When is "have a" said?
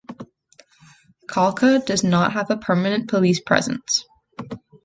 2.33-2.57